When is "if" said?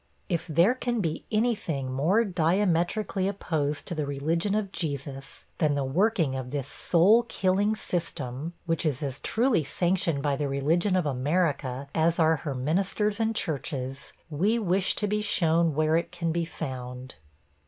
0.37-0.47